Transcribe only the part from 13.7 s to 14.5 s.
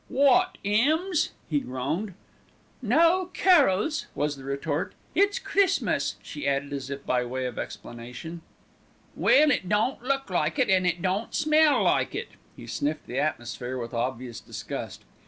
with obvious